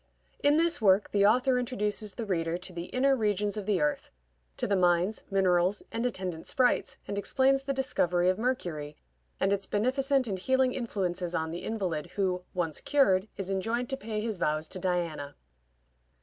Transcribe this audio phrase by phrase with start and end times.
[0.39, 4.09] In this work the author introduces the reader to the inner regions of the earth;
[4.57, 8.97] to the mines, minerals, and attendant sprites, and explains the discovery of mercury,
[9.39, 13.95] and its beneficent and healing influences on the invalid, who, once cured, is enjoined to
[13.97, 15.35] pay his vows to Diana.